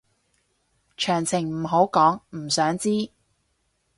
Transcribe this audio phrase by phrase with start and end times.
[0.97, 3.11] 詳情唔好講，唔想知